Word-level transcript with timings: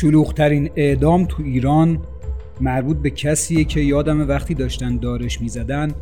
شلوغترین 0.00 0.70
اعدام 0.76 1.24
تو 1.24 1.42
ایران 1.42 1.98
مربوط 2.60 2.96
به 2.96 3.10
کسیه 3.10 3.64
که 3.64 3.80
یادم 3.80 4.28
وقتی 4.28 4.54
داشتن 4.54 4.96
دارش 4.96 5.40
می‌زدن 5.40 5.92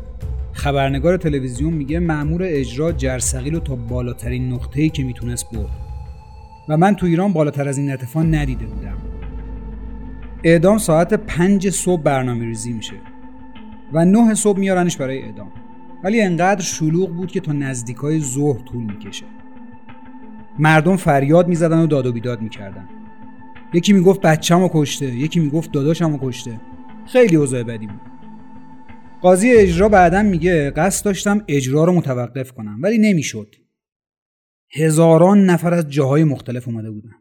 خبرنگار 0.53 1.17
تلویزیون 1.17 1.73
میگه 1.73 1.99
مأمور 1.99 2.41
اجرا 2.43 2.91
جرثقیل 2.91 3.53
رو 3.53 3.59
تا 3.59 3.75
بالاترین 3.75 4.53
نقطه‌ای 4.53 4.89
که 4.89 5.03
می‌تونست 5.03 5.51
برد. 5.51 5.69
و 6.69 6.77
من 6.77 6.95
تو 6.95 7.05
ایران 7.05 7.33
بالاتر 7.33 7.67
از 7.67 7.77
این 7.77 7.91
اتفاق 7.91 8.23
ندیده 8.23 8.65
بودم. 8.65 8.97
اعدام 10.43 10.77
ساعت 10.77 11.13
پنج 11.13 11.69
صبح 11.69 12.01
برنامه 12.01 12.45
ریزی 12.45 12.73
میشه 12.73 12.95
و 13.93 14.05
نه 14.05 14.33
صبح 14.33 14.59
میارنش 14.59 14.97
برای 14.97 15.21
اعدام. 15.21 15.51
ولی 16.03 16.21
انقدر 16.21 16.61
شلوغ 16.61 17.09
بود 17.09 17.31
که 17.31 17.39
تا 17.39 17.51
نزدیکای 17.51 18.19
ظهر 18.19 18.59
طول 18.59 18.83
می‌کشه. 18.83 19.25
مردم 20.59 20.95
فریاد 20.95 21.47
می‌زدن 21.47 21.79
و 21.79 21.87
داد 21.87 22.05
و 22.05 22.11
بیداد 22.11 22.41
می‌کردن. 22.41 22.87
یکی 23.75 23.93
می‌گفت 23.93 24.21
بچه‌مو 24.21 24.69
کشته 24.73 25.05
یکی 25.05 25.39
می‌گفت 25.39 25.71
داداشمو 25.71 26.19
کشته. 26.21 26.61
خیلی 27.07 27.35
اوضاع 27.35 27.63
بدی 27.63 27.87
بود. 27.87 28.01
قاضی 29.21 29.51
اجرا 29.51 29.89
بعدا 29.89 30.23
میگه 30.23 30.71
قصد 30.71 31.05
داشتم 31.05 31.45
اجرا 31.47 31.83
رو 31.83 31.93
متوقف 31.93 32.51
کنم 32.51 32.79
ولی 32.81 32.97
نمی‌شد. 32.97 33.55
هزاران 34.73 35.45
نفر 35.45 35.73
از 35.73 35.89
جاهای 35.89 36.23
مختلف 36.23 36.67
اومده 36.67 36.91
بودن. 36.91 37.13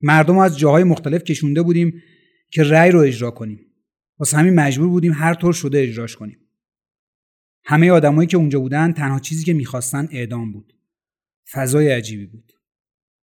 مردم 0.00 0.38
از 0.38 0.58
جاهای 0.58 0.84
مختلف 0.84 1.24
کشونده 1.24 1.62
بودیم 1.62 2.02
که 2.50 2.62
رأی 2.62 2.90
رو 2.90 3.00
اجرا 3.00 3.30
کنیم. 3.30 3.60
واسه 4.18 4.36
همین 4.36 4.54
مجبور 4.54 4.88
بودیم 4.88 5.12
هر 5.12 5.34
طور 5.34 5.52
شده 5.52 5.82
اجراش 5.82 6.16
کنیم. 6.16 6.38
همه 7.64 7.90
آدمایی 7.90 8.26
که 8.26 8.36
اونجا 8.36 8.60
بودن 8.60 8.92
تنها 8.92 9.18
چیزی 9.18 9.44
که 9.44 9.52
می‌خواستن 9.52 10.08
اعدام 10.12 10.52
بود. 10.52 10.72
فضای 11.52 11.88
عجیبی 11.88 12.26
بود. 12.26 12.52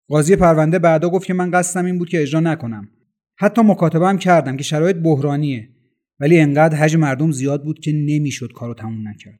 قاضی 0.07 0.35
پرونده 0.35 0.79
بعدا 0.79 1.09
گفت 1.09 1.25
که 1.25 1.33
من 1.33 1.51
قصدم 1.51 1.85
این 1.85 1.97
بود 1.97 2.09
که 2.09 2.21
اجرا 2.21 2.39
نکنم. 2.39 2.89
حتی 3.37 3.61
مکاتبه 3.61 4.07
هم 4.07 4.17
کردم 4.17 4.57
که 4.57 4.63
شرایط 4.63 4.95
بحرانیه. 4.95 5.69
ولی 6.19 6.39
انقدر 6.39 6.77
حجم 6.77 6.99
مردم 6.99 7.31
زیاد 7.31 7.63
بود 7.63 7.79
که 7.79 7.91
نمی‌شد 7.91 8.51
کارو 8.55 8.73
تموم 8.73 9.07
نکرد. 9.07 9.39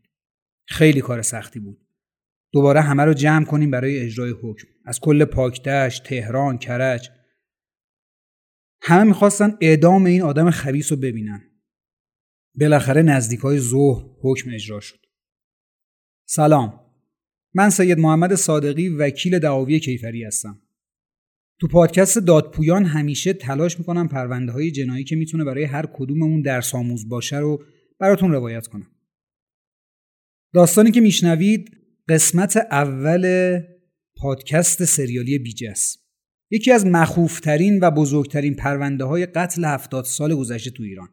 خیلی 0.67 1.02
کار 1.02 1.22
سختی 1.22 1.59
بود. 1.59 1.88
دوباره 2.53 2.81
همه 2.81 3.03
رو 3.03 3.13
جمع 3.13 3.45
کنیم 3.45 3.72
برای 3.72 3.99
اجرای 3.99 4.31
حکم. 4.44 4.67
از 4.85 4.99
کل 4.99 5.25
پاکدشت 5.25 6.03
تهران 6.03 6.57
کرج. 6.57 7.09
همه 8.81 9.03
می‌خواستن 9.03 9.57
اعدام 9.61 10.05
این 10.05 10.22
آدم 10.22 10.52
خبیس 10.52 10.91
رو 10.91 10.97
ببینن. 10.97 11.41
بالاخره 12.59 13.02
نزدیک 13.02 13.39
های 13.39 13.59
ظهر 13.59 14.05
حکم 14.22 14.50
اجرا 14.53 14.79
شد. 14.79 15.00
سلام. 16.27 16.84
من 17.58 17.70
سید 17.70 18.00
محمد 18.00 18.36
صادقی 18.36 18.89
وکیل 18.89 19.39
دعاوی 19.39 19.80
کیفری 19.80 20.23
هستم. 20.23 20.61
تو 21.59 21.67
پادکست 21.67 22.17
دادپویان 22.17 22.86
همیشه 22.86 23.34
تلاش 23.34 23.80
می‌کنم 23.80 24.08
پرونده 24.08 24.52
های 24.52 24.72
جنایی 24.72 25.03
که 25.03 25.16
می‌تونه 25.16 25.44
برای 25.44 25.64
هر 25.64 25.86
کدوممون 25.94 26.42
درس 26.42 26.75
آموز 26.75 27.09
باشه 27.09 27.38
رو 27.38 27.64
براتون 28.00 28.31
روایت 28.31 28.67
کنم. 28.67 28.88
داستانی 30.53 30.92
که 30.92 31.02
میشنوید 31.02 31.70
قسمت 32.09 32.58
اول 32.58 33.59
پادکست 34.17 34.86
سریالی 34.86 35.40
بیجس 35.40 35.97
یکی 36.52 36.72
از 36.72 36.86
مخوفترین 36.86 37.80
و 37.80 37.92
بزرگترین 37.92 38.56
پرونده 38.56 39.03
های 39.03 39.25
قتل 39.25 39.66
هفتاد 39.66 40.06
سال 40.06 40.35
گذشته 40.35 40.72
تو 40.72 40.84
ایران. 40.84 41.09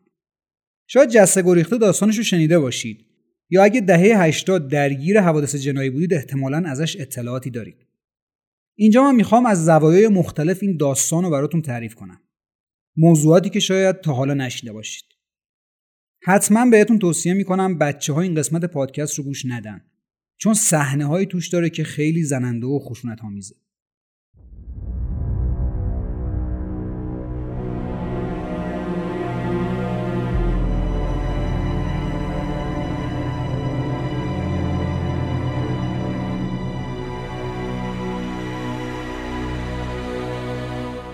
شاید 0.86 1.10
جسته 1.10 1.42
گریخته 1.42 1.78
داستانش 1.78 2.16
رو 2.18 2.24
شنیده 2.24 2.58
باشید. 2.58 3.11
یا 3.52 3.64
اگه 3.64 3.80
دهه 3.80 4.22
80 4.22 4.68
درگیر 4.68 5.20
حوادث 5.20 5.56
جنایی 5.56 5.90
بودید 5.90 6.14
احتمالا 6.14 6.62
ازش 6.66 6.96
اطلاعاتی 7.00 7.50
دارید. 7.50 7.86
اینجا 8.74 9.02
من 9.02 9.14
می‌خوام 9.14 9.46
از 9.46 9.64
زوایای 9.64 10.08
مختلف 10.08 10.62
این 10.62 10.76
داستان 10.76 11.24
رو 11.24 11.30
براتون 11.30 11.62
تعریف 11.62 11.94
کنم. 11.94 12.20
موضوعاتی 12.96 13.50
که 13.50 13.60
شاید 13.60 14.00
تا 14.00 14.12
حالا 14.12 14.34
نشیده 14.34 14.72
باشید. 14.72 15.04
حتما 16.22 16.70
بهتون 16.70 16.98
توصیه 16.98 17.34
می‌کنم 17.34 17.78
بچه 17.78 18.12
ها 18.12 18.20
این 18.20 18.34
قسمت 18.34 18.64
پادکست 18.64 19.18
رو 19.18 19.24
گوش 19.24 19.46
ندن. 19.46 19.84
چون 20.36 20.54
صحنه 20.54 21.24
توش 21.24 21.48
داره 21.48 21.70
که 21.70 21.84
خیلی 21.84 22.22
زننده 22.22 22.66
و 22.66 22.78
خشونت 22.78 23.24
آمیزه 23.24 23.54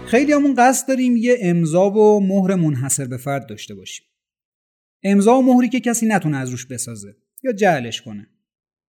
خیلی 0.09 0.33
همون 0.33 0.55
قصد 0.55 0.89
داریم 0.89 1.17
یه 1.17 1.37
امضا 1.41 1.91
و 1.91 2.21
مهر 2.21 2.55
منحصر 2.55 3.05
به 3.05 3.17
فرد 3.17 3.47
داشته 3.47 3.75
باشیم. 3.75 4.07
امضا 5.03 5.39
و 5.39 5.43
مهری 5.43 5.69
که 5.69 5.81
کسی 5.81 6.07
نتونه 6.07 6.37
از 6.37 6.51
روش 6.51 6.67
بسازه 6.67 7.17
یا 7.45 7.53
جعلش 7.53 8.03
کنه. 8.03 8.27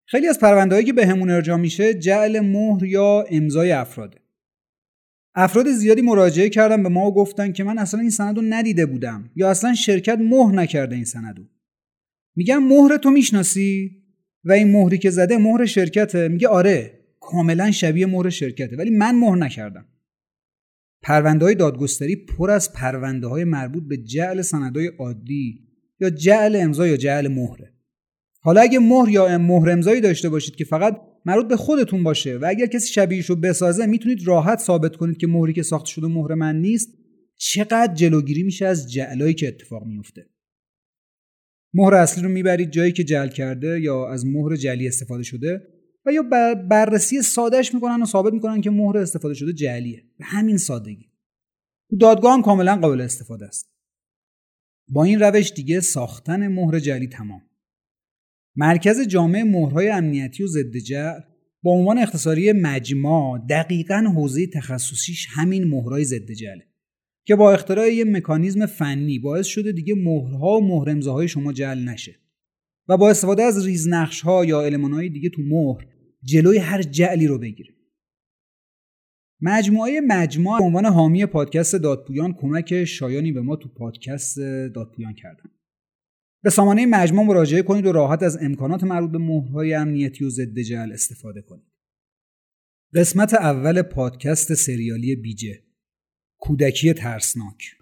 خیلی 0.05 0.27
از 0.27 0.39
پروندهایی 0.39 0.85
که 0.85 0.93
بهمون 0.93 1.27
به 1.27 1.33
ارجاع 1.33 1.57
میشه 1.57 1.93
جعل 1.93 2.39
مهر 2.39 2.83
یا 2.83 3.25
امضای 3.31 3.71
افراده. 3.71 4.17
افراد 5.35 5.71
زیادی 5.71 6.01
مراجعه 6.01 6.49
کردن 6.49 6.83
به 6.83 6.89
ما 6.89 7.07
و 7.07 7.13
گفتن 7.13 7.51
که 7.51 7.63
من 7.63 7.77
اصلا 7.77 7.99
این 7.99 8.09
سند 8.09 8.37
رو 8.37 8.43
ندیده 8.49 8.85
بودم 8.85 9.31
یا 9.35 9.49
اصلا 9.49 9.73
شرکت 9.73 10.17
مهر 10.17 10.55
نکرده 10.55 10.95
این 10.95 11.05
سندو. 11.05 11.43
میگم 12.35 12.63
مهر 12.63 12.97
تو 12.97 13.11
می‌شناسی؟ 13.11 13.91
و 14.43 14.51
این 14.51 14.71
مهری 14.71 14.97
که 14.97 15.09
زده 15.09 15.37
مهر 15.37 15.65
شرکته. 15.65 16.27
میگه 16.27 16.47
آره 16.47 16.99
کاملا 17.19 17.71
شبیه 17.71 18.05
مهر 18.05 18.29
شرکته 18.29 18.77
ولی 18.77 18.89
من 18.89 19.15
مهر 19.15 19.35
نکردم. 19.35 19.85
پرونده 21.01 21.45
های 21.45 21.55
دادگستری 21.55 22.15
پر 22.15 22.51
از 22.51 22.73
پرونده 22.73 23.27
های 23.27 23.43
مربوط 23.43 23.83
به 23.83 23.97
جعل 23.97 24.41
سندهای 24.41 24.87
عادی 24.87 25.59
یا 25.99 26.09
جعل 26.09 26.55
امضا 26.55 26.87
یا 26.87 26.97
جعل 26.97 27.27
مهره. 27.27 27.73
حالا 28.41 28.61
اگه 28.61 28.79
مهر 28.79 29.09
یا 29.09 29.37
مهر 29.37 29.69
امضایی 29.69 30.01
داشته 30.01 30.29
باشید 30.29 30.55
که 30.55 30.65
فقط 30.65 31.01
مربوط 31.25 31.47
به 31.47 31.55
خودتون 31.55 32.03
باشه 32.03 32.37
و 32.37 32.45
اگر 32.49 32.65
کسی 32.65 32.93
شبیهش 32.93 33.25
رو 33.25 33.35
بسازه 33.35 33.85
می‌تونید 33.85 34.27
راحت 34.27 34.59
ثابت 34.59 34.95
کنید 34.95 35.17
که 35.17 35.27
مهری 35.27 35.53
که 35.53 35.63
ساخته 35.63 35.89
شده 35.89 36.07
مهر 36.07 36.33
من 36.33 36.55
نیست 36.55 36.89
چقدر 37.37 37.93
جلوگیری 37.93 38.43
میشه 38.43 38.65
از 38.65 38.91
جعلایی 38.91 39.33
که 39.33 39.47
اتفاق 39.47 39.85
میفته 39.85 40.29
مهر 41.73 41.93
اصلی 41.93 42.23
رو 42.23 42.29
می‌برید 42.29 42.71
جایی 42.71 42.91
که 42.91 43.03
جعل 43.03 43.27
کرده 43.27 43.79
یا 43.81 44.09
از 44.09 44.25
مهر 44.25 44.55
جعلی 44.55 44.87
استفاده 44.87 45.23
شده. 45.23 45.61
و 46.05 46.11
یا 46.11 46.23
بررسی 46.69 47.21
سادهش 47.21 47.73
می‌کنن 47.73 48.01
و 48.01 48.05
ثابت 48.05 48.33
می‌کنن 48.33 48.61
که 48.61 48.69
مهر 48.69 48.97
استفاده 48.97 49.33
شده 49.33 49.53
جعلیه. 49.53 50.03
به 50.17 50.25
همین 50.25 50.57
سادگی. 50.57 51.09
دادگاه 51.99 52.33
هم 52.33 52.41
کاملا 52.41 52.75
قابل 52.75 53.01
استفاده 53.01 53.45
است. 53.45 53.69
با 54.87 55.03
این 55.03 55.19
روش 55.19 55.51
دیگه 55.51 55.79
ساختن 55.79 56.47
مهر 56.47 56.79
جعلی 56.79 57.07
تمام. 57.07 57.41
مرکز 58.55 59.01
جامع 59.01 59.43
مهرهای 59.43 59.89
امنیتی 59.89 60.43
و 60.43 60.47
ضد 60.47 60.77
جعل 60.77 61.19
با 61.63 61.71
عنوان 61.71 61.97
اختصاری 61.97 62.51
مجمع 62.51 63.37
دقیقا 63.49 64.13
حوزه 64.15 64.47
تخصصیش 64.47 65.27
همین 65.31 65.63
مهرهای 65.63 66.05
ضد 66.05 66.31
جعله 66.31 66.65
که 67.25 67.35
با 67.35 67.53
اختراع 67.53 67.93
یه 67.93 68.03
مکانیزم 68.03 68.65
فنی 68.65 69.19
باعث 69.19 69.47
شده 69.47 69.71
دیگه 69.71 69.95
مهرها 69.95 70.57
و 70.57 70.67
مهر 70.67 70.89
امضاهای 70.89 71.27
شما 71.27 71.53
جعل 71.53 71.89
نشه. 71.89 72.15
و 72.89 72.97
با 72.97 73.09
استفاده 73.09 73.43
از 73.43 73.65
ریزنقش 73.65 74.21
ها 74.21 74.45
یا 74.45 74.61
علمان 74.61 74.93
های 74.93 75.09
دیگه 75.09 75.29
تو 75.29 75.41
مهر 75.41 75.85
جلوی 76.23 76.57
هر 76.57 76.81
جعلی 76.81 77.27
رو 77.27 77.37
بگیره 77.37 77.79
مجموعه 79.41 80.01
مجموعه 80.07 80.59
به 80.59 80.65
عنوان 80.65 80.85
حامی 80.85 81.25
پادکست 81.25 81.75
دادپویان 81.75 82.33
کمک 82.33 82.85
شایانی 82.85 83.31
به 83.31 83.41
ما 83.41 83.55
تو 83.55 83.69
پادکست 83.69 84.39
دادپویان 84.75 85.13
کردن. 85.13 85.49
به 86.43 86.49
سامانه 86.49 86.85
مجموعه 86.85 87.27
مراجعه 87.27 87.61
کنید 87.61 87.85
و 87.85 87.91
راحت 87.91 88.23
از 88.23 88.37
امکانات 88.41 88.83
مربوط 88.83 89.11
به 89.11 89.17
مهرهای 89.17 89.73
امنیتی 89.73 90.25
و 90.25 90.29
ضد 90.29 90.59
جعل 90.59 90.91
استفاده 90.91 91.41
کنید. 91.41 91.71
قسمت 92.93 93.33
اول 93.33 93.81
پادکست 93.81 94.53
سریالی 94.53 95.15
بیجه. 95.15 95.63
کودکی 96.39 96.93
ترسناک. 96.93 97.78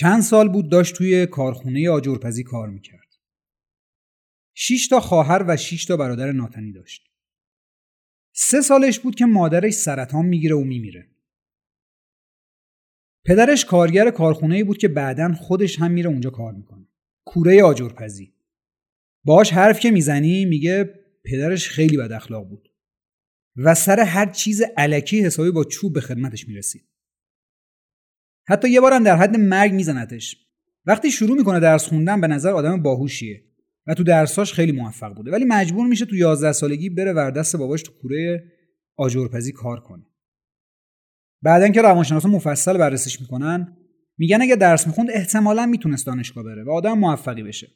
چند 0.00 0.22
سال 0.22 0.48
بود 0.48 0.70
داشت 0.70 0.94
توی 0.94 1.26
کارخونه 1.26 1.90
آجرپزی 1.90 2.42
کار 2.42 2.68
می‌کرد. 2.68 3.16
شیش 4.54 4.88
تا 4.88 5.00
خواهر 5.00 5.44
و 5.48 5.56
شیش 5.56 5.84
تا 5.84 5.96
برادر 5.96 6.32
ناتنی 6.32 6.72
داشت. 6.72 7.10
سه 8.32 8.60
سالش 8.60 8.98
بود 8.98 9.14
که 9.14 9.26
مادرش 9.26 9.72
سرطان 9.72 10.26
می‌گیره 10.26 10.54
و 10.54 10.64
میمیره. 10.64 11.10
پدرش 13.26 13.64
کارگر 13.64 14.10
کارخونه 14.10 14.64
بود 14.64 14.78
که 14.78 14.88
بعدا 14.88 15.32
خودش 15.32 15.78
هم 15.78 15.90
میره 15.90 16.10
اونجا 16.10 16.30
کار 16.30 16.52
می‌کنه. 16.52 16.86
کوره 17.24 17.62
آجرپزی. 17.62 18.34
باش 19.24 19.52
حرف 19.52 19.80
که 19.80 19.90
می‌زنی 19.90 20.44
میگه 20.44 20.84
پدرش 21.24 21.68
خیلی 21.68 21.96
بد 21.96 22.12
اخلاق 22.12 22.48
بود. 22.48 22.68
و 23.56 23.74
سر 23.74 24.00
هر 24.00 24.32
چیز 24.32 24.62
علکی 24.76 25.20
حسابی 25.20 25.50
با 25.50 25.64
چوب 25.64 25.94
به 25.94 26.00
خدمتش 26.00 26.48
می‌رسید 26.48 26.89
حتی 28.50 28.70
یه 28.70 28.80
بارم 28.80 29.04
در 29.04 29.16
حد 29.16 29.36
مرگ 29.36 29.72
میزنتش. 29.72 30.36
وقتی 30.86 31.10
شروع 31.10 31.36
می‌کنه 31.36 31.60
درس 31.60 31.86
خوندن 31.86 32.20
به 32.20 32.26
نظر 32.26 32.50
آدم 32.50 32.82
باهوشیه 32.82 33.44
و 33.86 33.94
تو 33.94 34.04
درساش 34.04 34.52
خیلی 34.52 34.72
موفق 34.72 35.14
بوده. 35.14 35.30
ولی 35.30 35.44
مجبور 35.44 35.86
میشه 35.86 36.06
تو 36.06 36.16
11 36.16 36.52
سالگی 36.52 36.90
بره 36.90 37.12
وردست 37.12 37.56
باباش 37.56 37.82
تو 37.82 37.92
کوره 37.92 38.44
آجرپزی 38.96 39.52
کار 39.52 39.80
کنه. 39.80 40.06
بعدا 41.42 41.68
که 41.68 41.82
روانشناسا 41.82 42.28
مفصل 42.28 42.78
بررسیش 42.78 43.20
می‌کنن 43.20 43.76
میگن 44.18 44.42
اگه 44.42 44.56
درس 44.56 44.86
می‌خوند 44.86 45.10
احتمالا 45.10 45.66
می‌تونست 45.66 46.06
دانشگاه 46.06 46.44
بره 46.44 46.64
و 46.64 46.70
آدم 46.70 46.98
موفقی 46.98 47.42
بشه. 47.42 47.68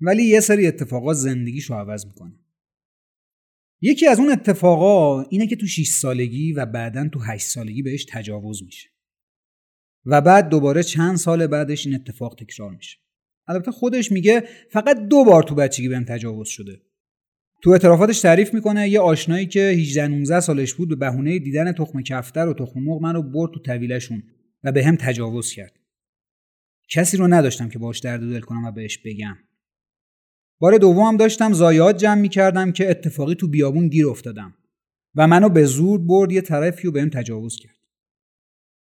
ولی 0.00 0.22
یه 0.22 0.40
سری 0.40 0.66
اتفاقات 0.66 1.16
زندگیشو 1.16 1.74
عوض 1.74 2.06
می‌کنه. 2.06 2.38
یکی 3.80 4.06
از 4.06 4.20
اون 4.20 4.30
اتفاقا 4.30 5.22
اینه 5.22 5.46
که 5.46 5.56
تو 5.56 5.66
6 5.66 5.88
سالگی 5.88 6.52
و 6.52 6.66
بعدا 6.66 7.08
تو 7.08 7.20
8 7.20 7.46
سالگی 7.46 7.82
بهش 7.82 8.06
تجاوز 8.10 8.62
میشه. 8.62 8.93
و 10.06 10.20
بعد 10.20 10.48
دوباره 10.48 10.82
چند 10.82 11.16
سال 11.16 11.46
بعدش 11.46 11.86
این 11.86 11.94
اتفاق 11.94 12.34
تکرار 12.34 12.70
میشه. 12.70 12.98
البته 13.46 13.70
خودش 13.70 14.12
میگه 14.12 14.44
فقط 14.70 15.08
دو 15.08 15.24
بار 15.24 15.42
تو 15.42 15.54
بچگی 15.54 15.88
بهم 15.88 16.04
تجاوز 16.04 16.48
شده. 16.48 16.80
تو 17.62 17.70
اعترافاتش 17.70 18.20
تعریف 18.20 18.54
می‌کنه 18.54 18.88
یه 18.88 19.00
آشنایی 19.00 19.46
که 19.46 19.60
18 19.60 20.08
19 20.08 20.40
سالش 20.40 20.74
بود 20.74 20.88
به 20.88 20.96
بهونه 20.96 21.38
دیدن 21.38 21.72
تخم 21.72 22.02
کفتر 22.02 22.48
و 22.48 22.54
تخم 22.54 22.80
مرغ 22.80 23.02
منو 23.02 23.22
برد 23.22 23.52
تو 23.54 23.60
طویلشون 23.60 24.22
و 24.64 24.72
به 24.72 24.84
هم 24.84 24.96
تجاوز 24.96 25.52
کرد. 25.52 25.72
کسی 26.90 27.16
رو 27.16 27.28
نداشتم 27.28 27.68
که 27.68 27.78
باش 27.78 27.98
درد 27.98 28.20
دل 28.20 28.40
کنم 28.40 28.64
و 28.64 28.72
بهش 28.72 28.98
بگم. 28.98 29.36
بار 30.58 30.78
دومم 30.78 31.16
داشتم 31.16 31.52
زایات 31.52 31.96
جمع 31.96 32.20
می‌کردم 32.20 32.72
که 32.72 32.90
اتفاقی 32.90 33.34
تو 33.34 33.48
بیابون 33.48 33.88
گیر 33.88 34.06
افتادم 34.08 34.54
و 35.14 35.26
منو 35.26 35.48
به 35.48 35.64
زور 35.64 35.98
برد 35.98 36.32
یه 36.32 36.40
طرفی 36.40 36.88
و 36.88 36.90
بهم 36.90 37.10
تجاوز 37.10 37.56
کرد. 37.56 37.83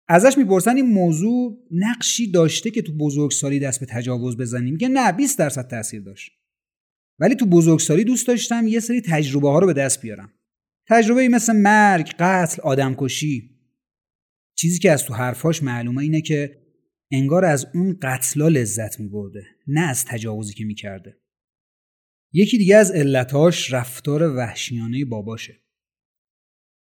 ازش 0.08 0.38
می‌پرسن 0.38 0.76
این 0.76 0.86
موضوع 0.86 1.58
نقشی 1.70 2.30
داشته 2.30 2.70
که 2.70 2.82
تو 2.82 2.92
بزرگسالی 2.92 3.60
دست 3.60 3.80
به 3.80 3.86
تجاوز 3.86 4.36
بزنی. 4.36 4.70
میگه 4.70 4.88
نه 4.88 5.12
20 5.12 5.38
درصد 5.38 5.68
تاثیر 5.68 6.02
داشت. 6.02 6.30
ولی 7.18 7.34
تو 7.34 7.46
بزرگسالی 7.46 8.04
دوست 8.04 8.28
داشتم 8.28 8.66
یه 8.66 8.80
سری 8.80 9.00
تجربه 9.00 9.48
ها 9.48 9.58
رو 9.58 9.66
به 9.66 9.72
دست 9.72 10.02
بیارم. 10.02 10.32
تجربه 10.88 11.28
مثل 11.28 11.56
مرگ 11.56 12.14
قتل 12.18 12.62
آدمکشی. 12.62 13.50
چیزی 14.56 14.78
که 14.78 14.90
از 14.90 15.04
تو 15.04 15.14
حرفاش 15.14 15.62
معلومه 15.62 16.02
اینه 16.02 16.20
که 16.20 16.64
انگار 17.12 17.44
از 17.44 17.66
اون 17.74 17.98
قتلا 18.02 18.48
لذت 18.48 19.00
میبرده 19.00 19.46
نه 19.66 19.80
از 19.80 20.04
تجاوزی 20.04 20.54
که 20.54 20.64
می‌کرده. 20.64 21.16
یکی 22.32 22.58
دیگه 22.58 22.76
از 22.76 22.90
علتاش 22.90 23.72
رفتار 23.72 24.36
وحشیانه 24.36 25.04
باباشه. 25.04 25.60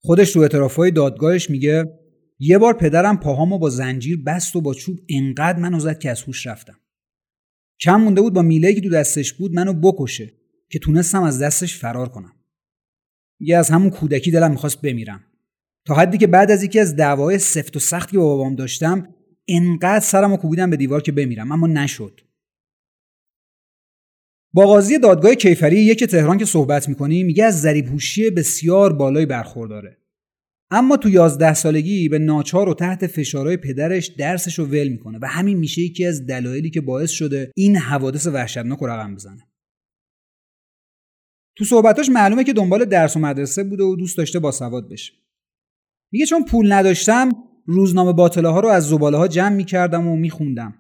خودش 0.03 0.33
تو 0.33 0.41
اعترافهای 0.41 0.91
دادگاهش 0.91 1.51
میگه 1.51 2.00
یه 2.43 2.59
بار 2.59 2.75
پدرم 2.75 3.21
پاهامو 3.21 3.59
با 3.59 3.71
زنجیر 3.71 4.23
بست 4.23 4.57
و 4.57 4.61
با 4.61 4.75
چوب 4.75 5.01
انقدر 5.09 5.59
منو 5.59 5.81
زد 5.81 5.99
که 5.99 6.11
از 6.11 6.23
هوش 6.23 6.47
رفتم. 6.47 6.77
کم 7.81 8.01
مونده 8.01 8.21
بود 8.21 8.33
با 8.33 8.43
میله 8.43 8.75
که 8.75 8.81
تو 8.81 8.89
دستش 8.89 9.33
بود 9.33 9.55
منو 9.55 9.73
بکشه 9.73 10.33
که 10.69 10.79
تونستم 10.79 11.23
از 11.23 11.43
دستش 11.43 11.79
فرار 11.79 12.09
کنم. 12.09 12.33
یه 13.41 13.57
از 13.57 13.71
همون 13.71 13.91
کودکی 13.91 14.31
دلم 14.31 14.51
می‌خواست 14.51 14.83
بمیرم. 14.83 15.25
تا 15.85 15.95
حدی 15.95 16.19
که 16.19 16.27
بعد 16.27 16.51
از 16.51 16.63
یکی 16.63 16.81
از 16.81 16.97
دعوای 16.97 17.39
سفت 17.39 17.77
و 17.77 17.79
سختی 17.79 18.17
با 18.17 18.25
بابام 18.25 18.55
داشتم 18.55 19.15
انقدر 19.49 20.01
سرمو 20.01 20.37
کوبیدم 20.37 20.71
به 20.71 20.77
دیوار 20.77 21.03
که 21.03 21.13
بمیرم 21.13 21.53
اما 21.53 21.67
نشد. 21.67 22.21
با 24.53 24.67
قاضی 24.67 24.99
دادگاه 24.99 25.35
کیفری 25.35 25.81
یک 25.81 26.05
تهران 26.05 26.39
که 26.39 26.45
صحبت 26.45 26.89
می‌کنیم 26.89 27.27
میگه 27.27 27.45
از 27.45 27.61
ذریب 27.61 27.87
بسیار 28.37 28.93
بالایی 28.93 29.27
برخورداره. 29.27 30.00
اما 30.71 30.97
تو 30.97 31.09
یازده 31.09 31.55
سالگی 31.55 32.09
به 32.09 32.19
ناچار 32.19 32.69
و 32.69 32.75
تحت 32.75 33.07
فشارهای 33.07 33.57
پدرش 33.57 34.07
درسش 34.07 34.59
رو 34.59 34.67
ول 34.67 34.89
می‌کنه 34.89 35.19
و 35.23 35.27
همین 35.27 35.59
میشه 35.59 35.83
یکی 35.83 36.07
از 36.07 36.27
دلایلی 36.27 36.71
که 36.71 36.81
باعث 36.81 37.11
شده 37.11 37.53
این 37.57 37.77
حوادث 37.77 38.27
وحشتناک 38.27 38.79
رو 38.79 38.87
رقم 38.87 39.15
بزنه. 39.15 39.49
تو 41.57 41.65
صحبتاش 41.65 42.09
معلومه 42.09 42.45
که 42.45 42.53
دنبال 42.53 42.85
درس 42.85 43.17
و 43.17 43.21
مدرسه 43.21 43.65
بوده 43.65 43.85
و 43.85 43.97
دوست 43.97 44.19
داشته 44.19 44.39
با 44.39 44.51
سواد 44.51 44.89
بشه. 44.89 45.13
میگه 46.13 46.27
چون 46.27 46.45
پول 46.45 46.73
نداشتم 46.73 47.31
روزنامه 47.67 48.13
باطله 48.13 48.49
ها 48.49 48.61
رو 48.61 48.69
از 48.69 48.89
زباله 48.89 49.17
ها 49.17 49.29
جمع 49.29 49.57
می‌کردم 49.57 50.09
و 50.09 50.17
میخوندم 50.17 50.75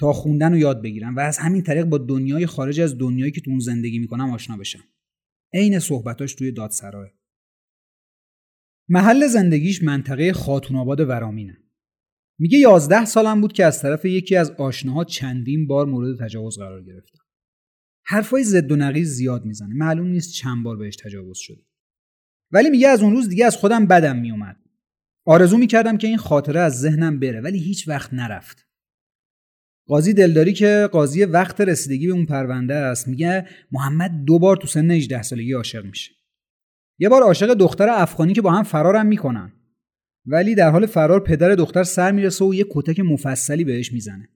تا 0.00 0.12
خوندن 0.12 0.52
رو 0.52 0.58
یاد 0.58 0.82
بگیرم 0.82 1.16
و 1.16 1.20
از 1.20 1.38
همین 1.38 1.62
طریق 1.62 1.84
با 1.84 1.98
دنیای 1.98 2.46
خارج 2.46 2.80
از 2.80 2.98
دنیایی 2.98 3.32
که 3.32 3.40
تو 3.40 3.50
اون 3.50 3.60
زندگی 3.60 3.98
می‌کنم 3.98 4.30
آشنا 4.30 4.56
بشم. 4.56 4.84
عین 5.54 5.78
صحبتاش 5.78 6.34
توی 6.34 6.52
دادسراه 6.52 7.15
محل 8.88 9.26
زندگیش 9.26 9.82
منطقه 9.82 10.32
خاتون 10.32 10.76
آباد 10.76 11.00
ورامینه. 11.00 11.56
میگه 12.38 12.58
یازده 12.58 13.04
سالم 13.04 13.40
بود 13.40 13.52
که 13.52 13.64
از 13.64 13.82
طرف 13.82 14.04
یکی 14.04 14.36
از 14.36 14.50
آشناها 14.50 15.04
چندین 15.04 15.66
بار 15.66 15.86
مورد 15.86 16.18
تجاوز 16.18 16.58
قرار 16.58 16.82
گرفتم 16.82 17.22
حرفای 18.06 18.44
زد 18.44 18.72
و 18.72 18.76
نقیز 18.76 19.08
زیاد 19.08 19.44
می‌زنه. 19.44 19.74
معلوم 19.74 20.06
نیست 20.06 20.32
چند 20.32 20.64
بار 20.64 20.76
بهش 20.76 20.96
تجاوز 20.96 21.38
شده. 21.38 21.62
ولی 22.50 22.70
میگه 22.70 22.88
از 22.88 23.02
اون 23.02 23.12
روز 23.12 23.28
دیگه 23.28 23.46
از 23.46 23.56
خودم 23.56 23.86
بدم 23.86 24.16
میومد 24.16 24.56
آرزو 25.24 25.58
می‌کردم 25.58 25.98
که 25.98 26.06
این 26.06 26.16
خاطره 26.16 26.60
از 26.60 26.80
ذهنم 26.80 27.20
بره 27.20 27.40
ولی 27.40 27.58
هیچ 27.58 27.88
وقت 27.88 28.14
نرفت. 28.14 28.66
قاضی 29.86 30.12
دلداری 30.12 30.52
که 30.52 30.88
قاضی 30.92 31.24
وقت 31.24 31.60
رسیدگی 31.60 32.06
به 32.06 32.12
اون 32.12 32.26
پرونده 32.26 32.74
است 32.74 33.08
میگه 33.08 33.48
محمد 33.72 34.24
دو 34.24 34.38
بار 34.38 34.56
تو 34.56 34.66
سن 34.66 34.90
18 34.90 35.22
سالگی 35.22 35.52
عاشق 35.52 35.84
میشه. 35.84 36.15
یه 36.98 37.08
بار 37.08 37.22
عاشق 37.22 37.54
دختر 37.54 37.88
افغانی 37.88 38.32
که 38.32 38.42
با 38.42 38.50
هم 38.50 38.62
فرارم 38.62 39.06
می‌کنن. 39.06 39.52
ولی 40.26 40.54
در 40.54 40.70
حال 40.70 40.86
فرار 40.86 41.20
پدر 41.20 41.54
دختر 41.54 41.84
سر 41.84 42.12
می‌رسه 42.12 42.44
و 42.44 42.54
یه 42.54 42.66
کتک 42.70 43.00
مفصلی 43.00 43.64
بهش 43.64 43.92
می‌زنه. 43.92 44.28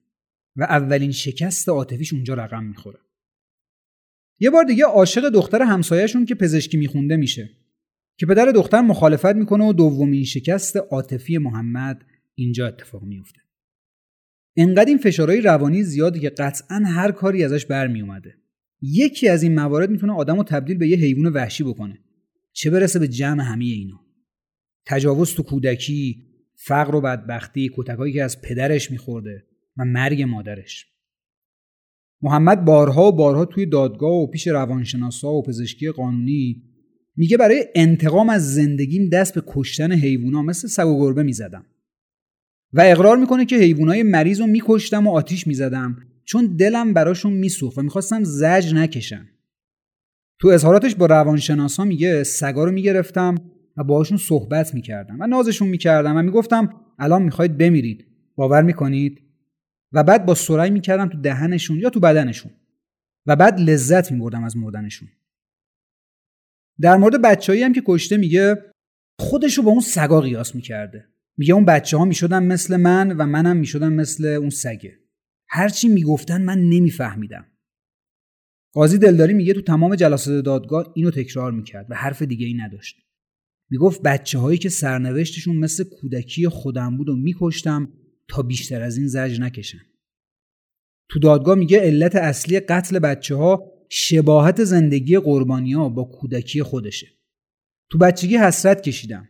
و 0.55 0.63
اولین 0.63 1.11
شکست 1.11 1.69
عاطفیش 1.69 2.13
اونجا 2.13 2.33
رقم 2.33 2.63
می‌خوره. 2.63 2.99
یه 4.39 4.49
بار 4.49 4.63
دیگه 4.63 4.85
عاشق 4.85 5.29
دختر 5.29 5.61
همسایهشون 5.61 6.25
که 6.25 6.35
پزشکی 6.35 6.77
میخونده 6.77 7.17
میشه. 7.17 7.49
که 8.17 8.25
پدر 8.25 8.45
دختر 8.45 8.81
مخالفت 8.81 9.35
می‌کنه 9.35 9.65
و 9.65 9.73
دومین 9.73 10.23
شکست 10.23 10.77
عاطفی 10.77 11.37
محمد 11.37 12.05
اینجا 12.35 12.67
اتفاق 12.67 13.03
میفته 13.03 13.41
انقدر 14.57 14.85
این 14.85 14.97
فشارهای 14.97 15.41
روانی 15.41 15.83
زیادی 15.83 16.19
که 16.19 16.29
قطعا 16.29 16.77
هر 16.85 17.11
کاری 17.11 17.43
ازش 17.43 17.65
برمیومده 17.65 18.35
یکی 18.81 19.29
از 19.29 19.43
این 19.43 19.55
موارد 19.55 19.89
می‌تونه 19.89 20.13
آدم 20.13 20.37
رو 20.37 20.43
تبدیل 20.43 20.77
به 20.77 20.87
یه 20.87 20.97
حیوان 20.97 21.33
وحشی 21.33 21.63
بکنه. 21.63 21.99
چه 22.53 22.69
برسه 22.69 22.99
به 22.99 23.07
جمع 23.07 23.43
همه 23.43 23.65
اینا؟ 23.65 24.05
تجاوز 24.85 25.33
تو 25.33 25.43
کودکی 25.43 26.27
فقر 26.55 26.95
و 26.95 27.01
بدبختی 27.01 27.71
کتکهایی 27.77 28.13
که 28.13 28.23
از 28.23 28.41
پدرش 28.41 28.91
میخورده 28.91 29.45
و 29.77 29.85
مرگ 29.85 30.21
مادرش. 30.21 30.87
محمد 32.21 32.65
بارها 32.65 33.07
و 33.07 33.11
بارها 33.11 33.45
توی 33.45 33.65
دادگاه 33.65 34.13
و 34.13 34.27
پیش 34.27 34.47
روانشناسا 34.47 35.33
و 35.33 35.43
پزشکی 35.43 35.89
قانونی 35.89 36.63
میگه 37.15 37.37
برای 37.37 37.65
انتقام 37.75 38.29
از 38.29 38.53
زندگیم 38.53 39.09
دست 39.09 39.35
به 39.35 39.43
کشتن 39.47 39.91
حیوونا 39.91 40.41
مثل 40.41 40.67
سگ 40.67 40.87
و 40.87 40.99
گربه 40.99 41.23
می‌زدم. 41.23 41.65
و 42.73 42.81
اقرار 42.81 43.17
می‌کنه 43.17 43.45
که 43.45 43.55
حیوانای 43.57 44.03
مریض 44.03 44.39
رو 44.39 44.47
میکشتم 44.47 45.07
و 45.07 45.11
آتیش 45.11 45.47
می‌زدم 45.47 45.97
چون 46.25 46.55
دلم 46.55 46.93
براشون 46.93 47.33
میسوخت 47.33 47.77
و 47.77 47.81
می‌خواستم 47.81 48.23
زج 48.23 48.73
نکشم 48.73 49.27
تو 50.41 50.47
اظهاراتش 50.47 50.95
با 50.95 51.05
روانشناسا 51.05 51.85
میگه 51.85 52.23
سگا 52.23 52.63
رو 52.63 52.71
می‌گرفتم 52.71 53.35
و 53.77 53.83
باهاشون 53.83 54.17
صحبت 54.17 54.73
می‌کردم 54.73 55.17
و 55.19 55.27
نازشون 55.27 55.67
می‌کردم 55.67 56.17
و 56.17 56.21
می‌گفتم 56.21 56.69
الان 56.99 57.23
می‌خواید 57.23 57.57
بمیرید 57.57 58.07
باور 58.35 58.61
می‌کنید؟ 58.63 59.21
و 59.91 60.03
بعد 60.03 60.25
با 60.25 60.35
سرعی 60.35 60.69
می‌کردم 60.69 61.09
تو 61.09 61.21
دهنشون 61.21 61.79
یا 61.79 61.89
تو 61.89 61.99
بدنشون 61.99 62.51
و 63.25 63.35
بعد 63.35 63.59
لذت 63.59 64.11
میبردم 64.11 64.43
از 64.43 64.57
مردنشون. 64.57 65.09
در 66.81 66.97
مورد 66.97 67.21
بچههایی 67.21 67.63
هم 67.63 67.73
که 67.73 67.83
کشته 67.85 68.17
میگه 68.17 68.57
خودش 69.19 69.57
رو 69.57 69.63
با 69.63 69.71
اون 69.71 69.81
سگا 69.81 70.21
قیاس 70.21 70.55
می‌کرده. 70.55 71.07
میگه 71.37 71.53
اون 71.53 71.65
بچه 71.65 71.97
ها 71.97 72.05
می‌شدن 72.05 72.43
مثل 72.43 72.77
من 72.77 73.11
و 73.11 73.25
منم 73.25 73.57
می‌شدم 73.57 73.93
مثل 73.93 74.25
اون 74.25 74.49
سگه. 74.49 74.99
هرچی 75.49 75.87
می‌گفتن 75.87 76.41
من 76.41 76.59
نمیفهمیدم. 76.59 77.45
قاضی 78.73 78.97
دلداری 78.97 79.33
میگه 79.33 79.53
تو 79.53 79.61
تمام 79.61 79.95
جلسات 79.95 80.45
دادگاه 80.45 80.91
اینو 80.95 81.11
تکرار 81.11 81.51
می‌کرد 81.51 81.85
و 81.89 81.95
حرف 81.95 82.21
دیگه 82.21 82.45
ای 82.45 82.53
نداشت. 82.53 82.95
می‌گفت 83.69 84.01
بچه 84.01 84.39
هایی 84.39 84.57
که 84.57 84.69
سرنوشتشون 84.69 85.55
مثل 85.55 85.83
کودکی 85.83 86.47
خودم 86.47 86.97
بود 86.97 87.09
و 87.09 87.15
میکشتم 87.15 87.93
تا 88.27 88.41
بیشتر 88.41 88.81
از 88.81 88.97
این 88.97 89.07
زج 89.07 89.39
نکشن. 89.39 89.81
تو 91.09 91.19
دادگاه 91.19 91.55
میگه 91.55 91.79
علت 91.79 92.15
اصلی 92.15 92.59
قتل 92.59 92.99
بچه 92.99 93.35
ها 93.35 93.71
شباهت 93.89 94.63
زندگی 94.63 95.17
قربانی 95.17 95.73
ها 95.73 95.89
با 95.89 96.03
کودکی 96.03 96.63
خودشه. 96.63 97.07
تو 97.89 97.97
بچگی 97.97 98.37
حسرت 98.37 98.81
کشیدم. 98.81 99.29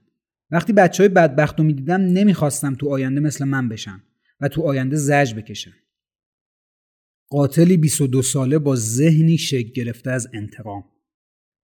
وقتی 0.51 0.73
بچه 0.73 1.03
های 1.03 1.09
بدبخت 1.09 1.59
رو 1.59 1.65
می‌دیدم 1.65 2.01
نمی‌خواستم 2.01 2.75
تو 2.75 2.89
آینده 2.89 3.19
مثل 3.19 3.45
من 3.45 3.69
بشن 3.69 4.03
و 4.39 4.47
تو 4.47 4.61
آینده 4.61 4.95
زج 4.95 5.33
بکشن. 5.33 5.73
قاتلی 7.31 7.77
22 7.77 8.21
ساله 8.21 8.59
با 8.59 8.75
ذهنی 8.75 9.37
شک 9.37 9.71
گرفته 9.73 10.11
از 10.11 10.27
انتقام. 10.33 10.83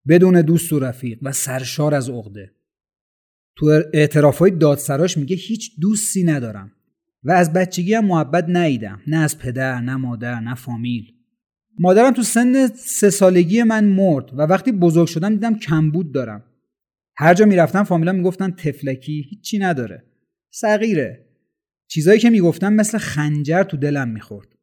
بدون 0.07 0.41
دوست 0.41 0.73
و 0.73 0.79
رفیق 0.79 1.19
و 1.21 1.31
سرشار 1.31 1.95
از 1.95 2.09
عقده. 2.09 2.51
تو 3.57 3.81
اعترافهای 3.93 4.51
دادسراش 4.51 5.17
میگه 5.17 5.35
هیچ 5.35 5.71
دوستی 5.81 6.23
ندارم 6.23 6.71
و 7.23 7.31
از 7.31 7.53
بچگی 7.53 7.93
هم 7.93 8.05
محبت 8.05 8.49
نیدم 8.49 9.01
نه 9.07 9.17
از 9.17 9.37
پدر 9.37 9.81
نه 9.81 9.95
مادر 9.95 10.39
نه 10.39 10.55
فامیل. 10.55 11.13
مادرم 11.79 12.13
تو 12.13 12.23
سن 12.23 12.67
سه 12.67 13.09
سالگی 13.09 13.63
من 13.63 13.85
مرد 13.85 14.33
و 14.33 14.41
وقتی 14.41 14.71
بزرگ 14.71 15.07
شدم 15.07 15.29
دیدم 15.29 15.59
کمبود 15.59 16.13
دارم. 16.13 16.43
هر 17.17 17.33
جا 17.33 17.45
می‌رفتم 17.45 17.83
فامیلا 17.83 18.11
می‌گفتن 18.11 18.51
تفلکی 18.51 19.25
هیچی 19.29 19.59
نداره. 19.59 20.03
صغیره. 20.51 21.25
چیزایی 21.87 22.19
که 22.19 22.29
می‌گفتن 22.29 22.73
مثل 22.73 22.97
خنجر 22.97 23.63
تو 23.63 23.77
دلم 23.77 24.09
می‌خورد. 24.09 24.56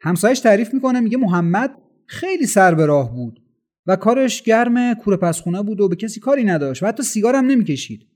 همسایش 0.00 0.40
تعریف 0.40 0.74
می‌کنه 0.74 1.00
میگه 1.00 1.16
محمد 1.16 1.70
خیلی 2.06 2.46
سر 2.46 2.74
به 2.74 2.86
راه 2.86 3.14
بود 3.14 3.42
و 3.86 3.96
کارش 3.96 4.42
گرم 4.42 4.94
کوره 4.94 5.16
پسخونه 5.16 5.62
بود 5.62 5.80
و 5.80 5.88
به 5.88 5.96
کسی 5.96 6.20
کاری 6.20 6.44
نداشت 6.44 6.82
و 6.82 6.86
حتی 6.86 7.02
سیگار 7.02 7.34
هم 7.34 7.46
نمی‌کشید. 7.46 8.06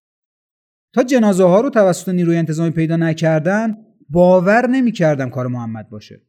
تا 0.95 1.03
جنازه 1.03 1.45
ها 1.45 1.61
رو 1.61 1.71
توسط 1.71 2.09
نیروی 2.09 2.37
انتظامی 2.37 2.71
پیدا 2.71 2.97
نکردن 2.97 3.77
باور 4.09 4.67
نمی‌کردم 4.67 5.31
کار 5.31 5.47
محمد 5.47 5.89
باشه. 5.89 6.23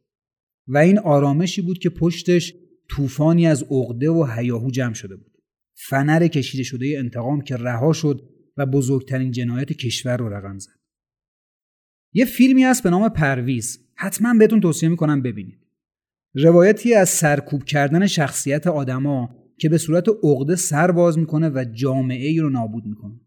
و 0.67 0.77
این 0.77 0.99
آرامشی 0.99 1.61
بود 1.61 1.77
که 1.77 1.89
پشتش 1.89 2.53
طوفانی 2.89 3.47
از 3.47 3.63
عقده 3.63 4.09
و 4.09 4.27
هیاهو 4.35 4.71
جمع 4.71 4.93
شده 4.93 5.15
بود. 5.15 5.31
فنر 5.75 6.27
کشیده 6.27 6.63
شده 6.63 6.95
انتقام 6.97 7.41
که 7.41 7.57
رها 7.57 7.93
شد 7.93 8.29
و 8.57 8.65
بزرگترین 8.65 9.31
جنایت 9.31 9.73
کشور 9.73 10.17
رو 10.17 10.29
رقم 10.29 10.59
زد. 10.59 10.84
یه 12.17 12.25
فیلمی 12.25 12.63
هست 12.63 12.83
به 12.83 12.89
نام 12.89 13.09
پرویز. 13.09 13.79
حتما 13.95 14.33
بهتون 14.33 14.61
توصیه 14.61 14.89
می‌کنم 14.89 15.21
ببینید. 15.21 15.59
روایتی 16.33 16.93
از 16.93 17.09
سرکوب 17.09 17.63
کردن 17.63 18.07
شخصیت 18.07 18.67
آدما 18.67 19.35
که 19.57 19.69
به 19.69 19.77
صورت 19.77 20.05
عقده 20.23 20.55
سر 20.55 20.91
باز 20.91 21.17
می‌کنه 21.17 21.49
و 21.49 21.65
جامعه 21.73 22.27
ای 22.27 22.39
رو 22.39 22.49
نابود 22.49 22.85
می‌کنه. 22.85 23.19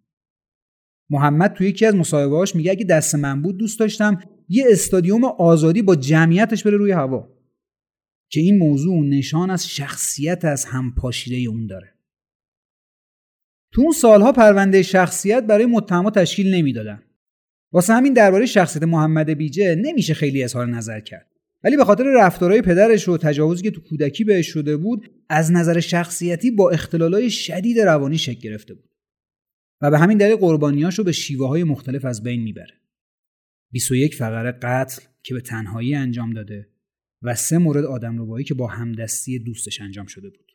محمد 1.11 1.53
توی 1.53 1.69
یکی 1.69 1.87
از 1.87 1.95
مصاحبه‌هاش 1.95 2.57
میگه 2.57 2.71
اگه 2.71 2.85
دست 2.85 3.15
من 3.15 3.43
بود 3.43 3.57
دوست 3.57 3.81
داشتم 3.81 4.21
یه 4.49 4.65
استادیوم 4.71 5.25
آزادی 5.25 5.83
با 5.83 5.97
جمعیتش 5.97 6.65
بره 6.65 6.77
روی 6.77 6.91
هوا. 6.91 7.35
که 8.31 8.41
این 8.41 8.59
موضوع 8.59 9.05
نشان 9.05 9.51
از 9.51 9.69
شخصیت 9.69 10.45
از 10.45 10.65
همپاشیده 10.65 11.51
اون 11.51 11.67
داره. 11.67 11.95
تو 13.73 13.83
اون 13.83 13.93
سالها 13.93 14.33
پرونده 14.33 14.83
شخصیت 14.83 15.47
برای 15.47 15.67
متهما 15.67 16.11
تشکیل 16.11 16.55
نمی‌دادن. 16.55 17.03
واسه 17.73 17.93
همین 17.93 18.13
درباره 18.13 18.47
شخصیت 18.47 18.83
محمد 18.83 19.31
بیجه 19.31 19.75
نمیشه 19.75 20.15
خیلی 20.15 20.45
اظهار 20.45 20.67
نظر 20.67 21.01
کرد. 21.01 21.31
ولی 21.65 21.77
به 21.77 21.85
خاطر 21.85 22.05
رفتارهای 22.05 22.63
پدرش 22.63 23.09
و 23.09 23.17
تجاوزی 23.17 23.63
که 23.63 23.71
تو 23.71 23.81
کودکی 23.81 24.25
بهش 24.25 24.47
شده 24.47 24.77
بود 24.77 25.11
از 25.29 25.53
نظر 25.53 25.81
شخصیتی 25.81 26.51
با 26.51 26.71
اختلالای 26.71 27.31
شدید 27.31 27.81
روانی 27.81 28.19
شکل 28.19 28.41
گرفته 28.41 28.75
بود. 28.75 28.91
و 29.81 29.91
به 29.91 29.99
همین 29.99 30.19
دلیل 30.19 30.37
قربانیاشو 30.37 31.05
به 31.05 31.13
شیوه 31.13 31.49
های 31.49 31.65
مختلف 31.65 32.05
از 32.05 32.23
بین 32.23 32.43
می‌بره. 32.43 32.75
21 33.73 34.15
فقره 34.15 34.53
قتل 34.53 35.03
که 35.23 35.35
به 35.35 35.41
تنهایی 35.41 35.95
انجام 35.95 36.33
داده 36.33 36.69
و 37.23 37.35
سه 37.35 37.59
مورد 37.59 37.85
آدم 37.85 38.23
ربایی 38.23 38.45
که 38.45 38.55
با 38.55 38.67
همدستی 38.67 39.39
دوستش 39.39 39.81
انجام 39.81 40.07
شده 40.07 40.31
بود. 40.31 40.48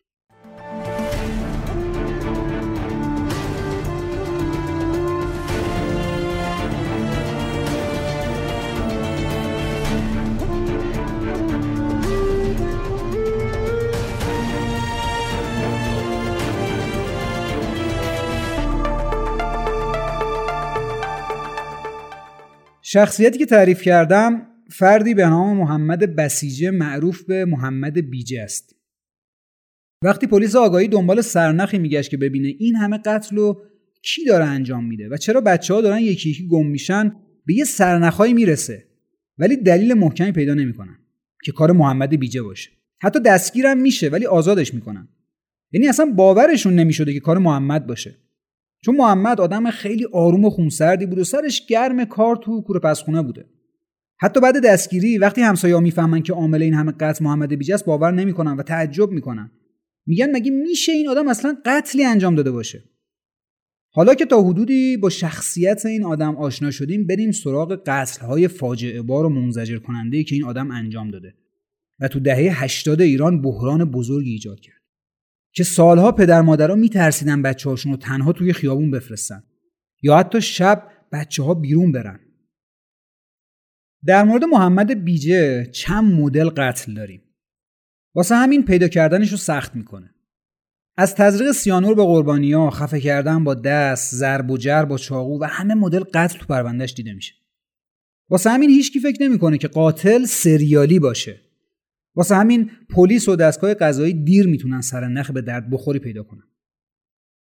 شخصیتی 22.93 23.39
که 23.39 23.45
تعریف 23.45 23.81
کردم 23.81 24.47
فردی 24.69 25.13
به 25.13 25.25
نام 25.25 25.57
محمد 25.57 26.15
بسیجه 26.15 26.71
معروف 26.71 27.23
به 27.23 27.45
محمد 27.45 28.09
بیجه 28.09 28.41
است. 28.41 28.75
وقتی 30.03 30.27
پلیس 30.27 30.55
آگاهی 30.55 30.87
دنبال 30.87 31.21
سرنخی 31.21 31.77
میگشت 31.77 32.11
که 32.11 32.17
ببینه 32.17 32.47
این 32.59 32.75
همه 32.75 32.97
قتل 32.97 33.35
رو 33.35 33.61
کی 34.01 34.25
داره 34.25 34.45
انجام 34.45 34.85
میده 34.85 35.09
و 35.09 35.17
چرا 35.17 35.41
بچه 35.41 35.73
ها 35.73 35.81
دارن 35.81 35.99
یکی 35.99 36.29
یکی 36.29 36.47
گم 36.47 36.67
میشن 36.67 37.15
به 37.45 37.53
یه 37.53 37.63
سرنخهایی 37.63 38.33
می‌رسه. 38.33 38.87
ولی 39.37 39.57
دلیل 39.57 39.93
محکمی 39.93 40.31
پیدا 40.31 40.53
نمی‌کنن 40.53 40.97
که 41.43 41.51
کار 41.51 41.71
محمد 41.71 42.19
بیجه 42.19 42.41
باشه. 42.41 42.69
حتی 43.01 43.19
دستگیرم 43.19 43.77
میشه 43.77 44.09
ولی 44.09 44.25
آزادش 44.25 44.73
می‌کنن. 44.73 45.07
یعنی 45.71 45.87
اصلا 45.87 46.05
باورشون 46.05 46.73
نمی‌شده 46.73 47.13
که 47.13 47.19
کار 47.19 47.37
محمد 47.37 47.87
باشه. 47.87 48.15
چون 48.85 48.95
محمد 48.95 49.41
آدم 49.41 49.71
خیلی 49.71 50.05
آروم 50.13 50.45
و 50.45 50.49
خونسردی 50.49 51.05
بود 51.05 51.19
و 51.19 51.23
سرش 51.23 51.65
گرم 51.65 52.05
کار 52.05 52.35
تو 52.35 52.61
کوره 52.61 52.79
پسخونه 52.79 53.21
بوده. 53.21 53.45
حتی 54.19 54.39
بعد 54.39 54.65
دستگیری 54.65 55.17
وقتی 55.17 55.41
همسایه‌ها 55.41 55.81
می‌فهمن 55.81 56.21
که 56.21 56.33
عامل 56.33 56.61
این 56.61 56.73
همه 56.73 56.91
قتل 56.91 57.25
محمد 57.25 57.53
بیجه 57.53 57.73
است 57.73 57.85
باور 57.85 58.11
نمی‌کنن 58.11 58.57
و 58.57 58.63
تعجب 58.63 59.11
می‌کنن. 59.11 59.51
میگن 60.05 60.31
مگه 60.35 60.51
میشه 60.51 60.91
این 60.91 61.09
آدم 61.09 61.27
اصلا 61.27 61.57
قتلی 61.65 62.05
انجام 62.05 62.35
داده 62.35 62.51
باشه؟ 62.51 62.83
حالا 63.91 64.13
که 64.13 64.25
تا 64.25 64.41
حدودی 64.41 64.97
با 64.97 65.09
شخصیت 65.09 65.85
این 65.85 66.03
آدم 66.03 66.35
آشنا 66.35 66.71
شدیم 66.71 67.07
بریم 67.07 67.31
سراغ 67.31 67.83
قتل‌های 67.85 68.47
فاجعه 68.47 69.01
بار 69.01 69.25
و 69.25 69.29
منزجر 69.29 69.77
کننده 69.77 70.23
که 70.23 70.35
این 70.35 70.45
آدم 70.45 70.71
انجام 70.71 71.11
داده. 71.11 71.33
و 71.99 72.07
تو 72.07 72.19
دهه 72.19 72.63
80 72.63 73.01
ایران 73.01 73.41
بحران 73.41 73.85
بزرگی 73.91 74.31
ایجاد 74.31 74.59
کرد. 74.59 74.82
که 75.55 75.63
سالها 75.63 76.11
پدر 76.11 76.41
مادرها 76.41 76.75
میترسیدن 76.75 77.41
بچه 77.41 77.69
هاشون 77.69 77.91
رو 77.91 77.97
تنها 77.97 78.33
توی 78.33 78.53
خیابون 78.53 78.91
بفرستن 78.91 79.43
یا 80.01 80.17
حتی 80.17 80.41
شب 80.41 80.87
بچه 81.11 81.43
ها 81.43 81.53
بیرون 81.53 81.91
برن. 81.91 82.19
در 84.05 84.23
مورد 84.23 84.43
محمد 84.43 85.03
بیجه 85.03 85.65
چند 85.65 86.13
مدل 86.13 86.49
قتل 86.49 86.93
داریم. 86.93 87.21
واسه 88.15 88.35
همین 88.35 88.65
پیدا 88.65 88.87
کردنش 88.87 89.31
رو 89.31 89.37
سخت 89.37 89.75
می‌کنه. 89.75 90.09
از 90.97 91.15
تزریق 91.15 91.51
سیانور 91.51 91.95
به 91.95 92.03
قربانی 92.03 92.53
ها 92.53 92.69
خفه 92.69 92.99
کردن 92.99 93.43
با 93.43 93.53
دست 93.53 94.15
ضرب 94.15 94.51
و 94.51 94.57
جر 94.57 94.85
با 94.85 94.97
چاقو 94.97 95.41
و 95.41 95.43
همه 95.43 95.73
مدل 95.73 96.03
قتل 96.03 96.39
تو 96.39 96.45
پروندهش 96.45 96.93
دیده 96.93 97.13
میشه. 97.13 97.33
واسه 98.29 98.49
همین 98.49 98.69
هیچکی 98.69 98.99
فکر 98.99 99.23
نمی‌کنه 99.23 99.57
که 99.57 99.67
قاتل 99.67 100.25
سریالی 100.25 100.99
باشه. 100.99 101.41
واسه 102.15 102.35
همین 102.35 102.71
پلیس 102.89 103.29
و 103.29 103.35
دستگاه 103.35 103.73
قضایی 103.73 104.13
دیر 104.13 104.47
می‌تونن 104.47 104.81
سر 104.81 105.07
نخ 105.07 105.31
به 105.31 105.41
درد 105.41 105.69
بخوری 105.69 105.99
پیدا 105.99 106.23
کنن. 106.23 106.43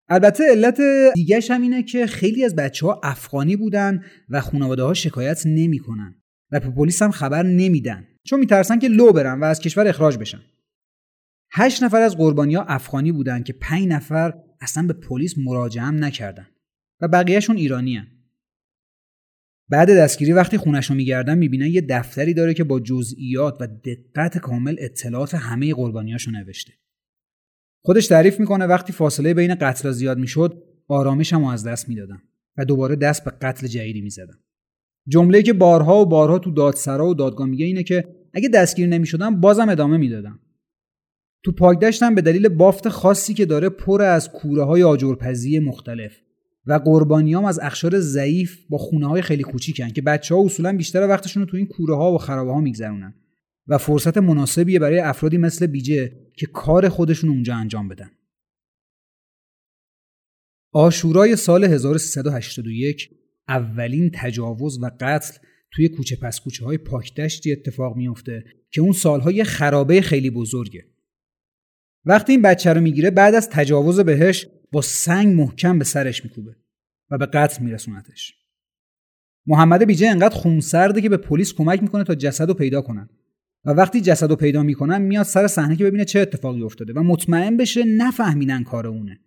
البته 0.08 0.44
علت 0.50 0.80
دیگهش 1.14 1.50
هم 1.50 1.62
اینه 1.62 1.82
که 1.82 2.06
خیلی 2.06 2.44
از 2.44 2.56
بچه 2.56 2.86
ها 2.86 3.00
افغانی 3.04 3.56
بودن 3.56 4.04
و 4.28 4.40
خانواده 4.40 4.82
ها 4.82 4.94
شکایت 4.94 5.42
نمی‌کنن 5.46 6.14
و 6.52 6.60
به 6.60 6.70
پلیس 6.70 7.02
هم 7.02 7.10
خبر 7.10 7.42
نمیدن. 7.42 8.06
چون 8.24 8.40
میترسن 8.40 8.78
که 8.78 8.88
لو 8.88 9.12
برن 9.12 9.40
و 9.40 9.44
از 9.44 9.60
کشور 9.60 9.88
اخراج 9.88 10.18
بشن. 10.18 10.40
هشت 11.52 11.82
نفر 11.82 12.00
از 12.00 12.16
قربانی 12.16 12.54
ها 12.54 12.62
افغانی 12.62 13.12
بودن 13.12 13.42
که 13.42 13.52
پنج 13.52 13.88
نفر 13.88 14.34
اصلا 14.60 14.86
به 14.86 14.92
پلیس 14.92 15.34
مراجعه 15.38 15.90
نکردن 15.90 16.46
و 17.00 17.08
بقیهشون 17.08 17.56
ایرانی 17.56 18.02
بعد 19.68 19.98
دستگیری 19.98 20.32
وقتی 20.32 20.58
خونش 20.58 20.90
رو 20.90 20.96
میگردن 20.96 21.38
می‌بینن 21.38 21.66
یه 21.66 21.80
دفتری 21.80 22.34
داره 22.34 22.54
که 22.54 22.64
با 22.64 22.80
جزئیات 22.80 23.56
و 23.60 23.66
دقت 23.66 24.38
کامل 24.38 24.76
اطلاعات 24.78 25.34
همه 25.34 25.74
قربانیاشو 25.74 26.30
نوشته. 26.30 26.72
خودش 27.84 28.06
تعریف 28.06 28.40
می‌کنه 28.40 28.66
وقتی 28.66 28.92
فاصله 28.92 29.34
بین 29.34 29.54
قتل 29.54 29.90
زیاد 29.90 30.18
می‌شد 30.18 30.62
آرامشم 30.88 31.44
از 31.44 31.66
دست 31.66 31.88
می‌دادم 31.88 32.22
و 32.56 32.64
دوباره 32.64 32.96
دست 32.96 33.24
به 33.24 33.30
قتل 33.30 33.66
جدیدی 33.66 34.00
می‌زدم 34.00 34.38
جمله 35.08 35.42
که 35.42 35.52
بارها 35.52 36.02
و 36.02 36.06
بارها 36.06 36.38
تو 36.38 36.50
دادسرا 36.50 37.06
و 37.06 37.14
دادگاه 37.14 37.46
میگه 37.46 37.64
اینه 37.64 37.82
که 37.82 38.08
اگه 38.34 38.48
دستگیر 38.48 38.88
نمی‌شدم 38.88 39.40
بازم 39.40 39.68
ادامه 39.68 39.96
می‌دادم 39.96 40.40
تو 41.44 41.52
پاکدشتم 41.52 42.14
به 42.14 42.22
دلیل 42.22 42.48
بافت 42.48 42.88
خاصی 42.88 43.34
که 43.34 43.46
داره 43.46 43.68
پر 43.68 44.02
از 44.02 44.30
کوره 44.32 44.62
های 44.62 44.82
آجرپزی 44.82 45.58
مختلف 45.58 46.12
و 46.66 46.72
قربانیام 46.72 47.44
از 47.44 47.58
اخشار 47.58 48.00
ضعیف 48.00 48.58
با 48.68 48.78
خونه 48.78 49.08
های 49.08 49.22
خیلی 49.22 49.42
کوچیکن 49.42 49.88
که 49.88 50.02
بچه 50.02 50.34
ها 50.34 50.44
اصولا 50.44 50.76
بیشتر 50.76 51.08
وقتشون 51.08 51.42
رو 51.42 51.48
تو 51.48 51.56
این 51.56 51.66
کوره 51.66 51.96
ها 51.96 52.12
و 52.12 52.18
خرابه 52.18 52.52
ها 52.52 52.60
میگذرونن 52.60 53.14
و 53.66 53.78
فرصت 53.78 54.18
مناسبیه 54.18 54.78
برای 54.78 54.98
افرادی 54.98 55.38
مثل 55.38 55.66
بیجه 55.66 56.12
که 56.36 56.46
کار 56.46 56.88
خودشون 56.88 57.30
اونجا 57.30 57.56
انجام 57.56 57.88
بدن. 57.88 58.10
آشورای 60.72 61.36
سال 61.36 61.64
1381 61.64 63.10
اولین 63.48 64.10
تجاوز 64.14 64.82
و 64.82 64.90
قتل 65.00 65.38
توی 65.70 65.88
کوچه 65.88 66.16
پس 66.16 66.40
کوچه 66.40 66.64
های 66.64 66.78
پاکدشتی 66.78 67.52
اتفاق 67.52 67.96
میفته 67.96 68.44
که 68.70 68.80
اون 68.80 68.92
سالهای 68.92 69.44
خرابه 69.44 70.00
خیلی 70.00 70.30
بزرگه. 70.30 70.84
وقتی 72.04 72.32
این 72.32 72.42
بچه 72.42 72.72
رو 72.72 72.80
می‌گیره 72.80 73.10
بعد 73.10 73.34
از 73.34 73.50
تجاوز 73.50 74.00
بهش 74.00 74.46
با 74.72 74.82
سنگ 74.82 75.34
محکم 75.34 75.78
به 75.78 75.84
سرش 75.84 76.24
میکوبه 76.24 76.56
و 77.10 77.18
به 77.18 77.26
قتل 77.26 77.64
میرسونتش. 77.64 78.34
محمد 79.46 79.84
بیجه 79.84 80.10
انقدر 80.10 80.34
خونسرده 80.34 81.00
که 81.00 81.08
به 81.08 81.16
پلیس 81.16 81.54
کمک 81.54 81.82
می‌کنه 81.82 82.04
تا 82.04 82.14
جسد 82.14 82.48
رو 82.48 82.54
پیدا 82.54 82.82
کنن. 82.82 83.08
و 83.64 83.70
وقتی 83.70 84.00
جسد 84.00 84.30
رو 84.30 84.36
پیدا 84.36 84.62
می‌کنن 84.62 85.02
میاد 85.02 85.26
سر 85.26 85.46
صحنه 85.46 85.76
که 85.76 85.84
ببینه 85.84 86.04
چه 86.04 86.20
اتفاقی 86.20 86.62
افتاده 86.62 86.92
و 86.92 87.02
مطمئن 87.02 87.56
بشه 87.56 87.84
نفهمیدن 87.84 88.62
کار 88.62 88.86
اونه. 88.86 89.20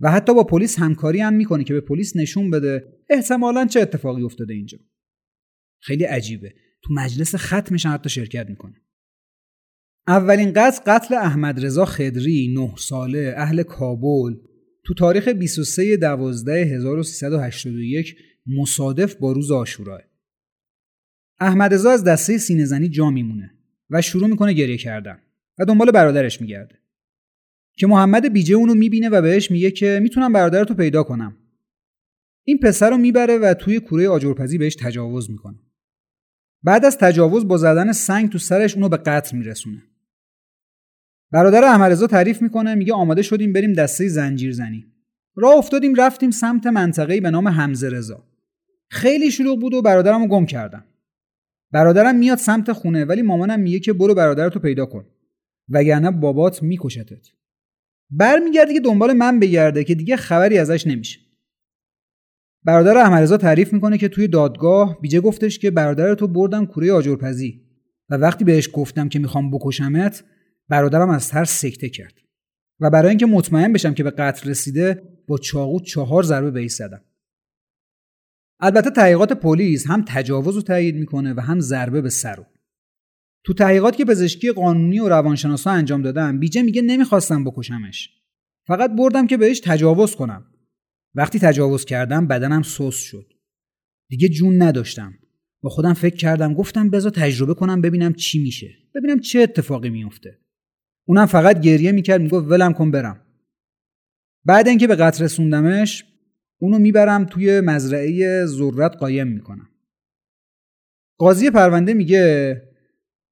و 0.00 0.10
حتی 0.10 0.34
با 0.34 0.44
پلیس 0.44 0.78
همکاری 0.78 1.20
هم 1.20 1.32
می‌کنه 1.32 1.64
که 1.64 1.74
به 1.74 1.80
پلیس 1.80 2.16
نشون 2.16 2.50
بده 2.50 2.98
احتمالا 3.10 3.66
چه 3.66 3.80
اتفاقی 3.80 4.22
افتاده 4.22 4.54
اینجا. 4.54 4.78
خیلی 5.80 6.04
عجیبه. 6.04 6.54
تو 6.82 6.94
مجلس 6.94 7.34
ختمش 7.34 7.86
حتی 7.86 8.08
شرکت 8.08 8.46
می‌کنه. 8.48 8.82
اولین 10.08 10.52
قتل 10.52 10.82
قتل 10.86 11.14
احمد 11.14 11.64
رضا 11.64 11.84
خدری 11.84 12.54
نه 12.54 12.74
ساله 12.76 13.34
اهل 13.36 13.62
کابل. 13.62 14.34
تو 14.84 14.94
تاریخ 14.94 15.28
23 15.28 15.96
دوازده 15.96 16.52
1381 16.52 18.16
مصادف 18.46 19.14
با 19.14 19.32
روز 19.32 19.50
آشوراه 19.50 20.00
احمد 21.40 21.74
رضا 21.74 21.90
از 21.90 22.04
دسته 22.04 22.38
سینه 22.38 22.64
زنی 22.64 22.88
جا 22.88 23.10
میمونه 23.10 23.54
و 23.90 24.02
شروع 24.02 24.28
می‌کنه 24.28 24.52
گریه 24.52 24.76
کردن 24.76 25.18
و 25.58 25.64
دنبال 25.64 25.90
برادرش 25.90 26.40
میگرده. 26.40 26.78
که 27.76 27.86
محمد 27.86 28.32
بیجه 28.32 28.54
اونو 28.54 28.74
می‌بینه 28.74 29.08
و 29.08 29.22
بهش 29.22 29.50
میگه 29.50 29.70
که 29.70 30.00
می‌تونم 30.02 30.32
برادرتو 30.32 30.74
پیدا 30.74 31.02
کنم. 31.02 31.36
این 32.44 32.58
پسر 32.58 32.90
رو 32.90 32.96
می‌بره 32.96 33.38
و 33.38 33.54
توی 33.54 33.80
کوره 33.80 34.08
آجرپزی 34.08 34.58
بهش 34.58 34.74
تجاوز 34.74 35.30
می‌کنه. 35.30 35.58
بعد 36.62 36.84
از 36.84 36.98
تجاوز 36.98 37.48
با 37.48 37.56
زدن 37.56 37.92
سنگ 37.92 38.30
تو 38.30 38.38
سرش 38.38 38.74
اونو 38.74 38.88
به 38.88 38.96
قتل 38.96 39.36
میرسونه. 39.36 39.82
برادر 41.32 41.64
احمدرضا 41.64 42.06
تعریف 42.06 42.42
می‌کنه 42.42 42.74
میگه 42.74 42.92
آماده 42.92 43.22
شدیم 43.22 43.52
بریم 43.52 43.72
دسته 43.72 44.08
زنجیر 44.08 44.52
زنی. 44.52 44.86
راه 45.36 45.56
افتادیم 45.56 45.94
رفتیم 45.94 46.30
سمت 46.30 46.66
منطقه‌ای 46.66 47.20
به 47.20 47.30
نام 47.30 47.48
حمزه 47.48 47.88
رضا. 47.88 48.24
خیلی 48.88 49.30
شلوغ 49.30 49.60
بود 49.60 49.74
و 49.74 49.82
برادرمو 49.82 50.26
گم 50.26 50.46
کردم. 50.46 50.84
برادرم 51.72 52.16
میاد 52.16 52.38
سمت 52.38 52.72
خونه 52.72 53.04
ولی 53.04 53.22
مامانم 53.22 53.60
میگه 53.60 53.78
که 53.78 53.92
برو 53.92 54.14
برادرتو 54.14 54.58
پیدا 54.58 54.86
کن. 54.86 55.04
وگرنه 55.68 56.10
بابات 56.10 56.62
میکشتت. 56.62 57.26
برمیگرده 58.10 58.74
که 58.74 58.80
دنبال 58.80 59.12
من 59.12 59.40
بگرده 59.40 59.84
که 59.84 59.94
دیگه 59.94 60.16
خبری 60.16 60.58
ازش 60.58 60.86
نمیشه. 60.86 61.20
برادر 62.64 62.96
احمدرضا 62.96 63.36
تعریف 63.36 63.72
می‌کنه 63.72 63.98
که 63.98 64.08
توی 64.08 64.28
دادگاه 64.28 65.00
بیجه 65.00 65.20
گفتش 65.20 65.58
که 65.58 65.70
برادرتو 65.70 66.26
بردم 66.26 66.66
کوره 66.66 66.92
آجرپزی. 66.92 67.60
و 68.08 68.14
وقتی 68.14 68.44
بهش 68.44 68.68
گفتم 68.72 69.08
که 69.08 69.18
می‌خوام 69.18 69.50
بکشمت 69.50 70.24
برادرم 70.70 71.10
از 71.10 71.28
ترس 71.28 71.60
سکته 71.60 71.88
کرد 71.88 72.14
و 72.80 72.90
برای 72.90 73.08
اینکه 73.08 73.26
مطمئن 73.26 73.72
بشم 73.72 73.94
که 73.94 74.02
به 74.02 74.10
قتل 74.10 74.50
رسیده 74.50 75.02
با 75.26 75.38
چاقو 75.38 75.80
چهار 75.80 76.22
ضربه 76.22 76.50
بهش 76.50 76.72
زدم. 76.72 77.04
البته 78.60 78.90
تحقیقات 78.90 79.32
پلیس 79.32 79.86
هم 79.86 80.04
تجاوز 80.08 80.56
رو 80.56 80.62
تایید 80.62 80.96
می‌کنه 80.96 81.34
و 81.34 81.40
هم 81.40 81.60
ضربه 81.60 82.00
به 82.00 82.10
سر 82.10 82.36
رو. 82.36 82.46
تو 83.44 83.54
تحقیقات 83.54 83.96
که 83.96 84.04
پزشکی 84.04 84.52
قانونی 84.52 85.00
و 85.00 85.08
روانشناسا 85.08 85.70
انجام 85.70 86.02
دادم 86.02 86.38
بیجه 86.38 86.62
میگه 86.62 86.82
نمی‌خواستم 86.82 87.44
بکشمش. 87.44 88.10
فقط 88.66 88.90
بردم 88.90 89.26
که 89.26 89.36
بهش 89.36 89.60
تجاوز 89.60 90.14
کنم. 90.14 90.46
وقتی 91.14 91.38
تجاوز 91.38 91.84
کردم 91.84 92.26
بدنم 92.26 92.62
سوس 92.62 92.98
شد. 92.98 93.32
دیگه 94.08 94.28
جون 94.28 94.62
نداشتم. 94.62 95.14
با 95.62 95.70
خودم 95.70 95.94
فکر 95.94 96.16
کردم 96.16 96.54
گفتم 96.54 96.90
بذار 96.90 97.10
تجربه 97.10 97.54
کنم 97.54 97.80
ببینم 97.80 98.14
چی 98.14 98.42
میشه. 98.42 98.74
ببینم 98.94 99.20
چه 99.20 99.40
اتفاقی 99.40 99.90
میفته 99.90 100.38
اونم 101.04 101.26
فقط 101.26 101.60
گریه 101.60 101.92
می‌کرد 101.92 102.20
می‌گفت 102.20 102.46
ولم 102.50 102.72
کن 102.72 102.90
برم. 102.90 103.26
بعد 104.44 104.68
اینکه 104.68 104.86
به 104.86 104.96
قطر 104.96 105.24
رسوندمش 105.24 106.04
اونو 106.60 106.78
می‌برم 106.78 107.24
توی 107.24 107.60
مزرعه 107.60 108.46
ذرت 108.46 108.96
قایم 108.96 109.28
می‌کنم. 109.28 109.68
قاضی 111.18 111.50
پرونده 111.50 111.94
میگه 111.94 112.56